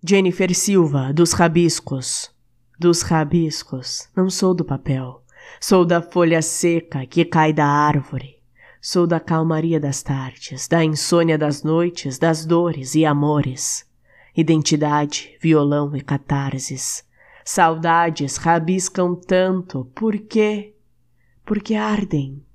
[0.00, 2.30] Jennifer Silva, dos rabiscos.
[2.78, 5.24] Dos rabiscos, não sou do papel.
[5.60, 8.38] Sou da folha seca que cai da árvore.
[8.80, 13.84] Sou da calmaria das tardes, da insônia das noites, das dores e amores.
[14.36, 17.04] Identidade, violão e catarses.
[17.44, 20.76] Saudades rabiscam tanto, por quê?
[21.44, 22.46] Porque ardem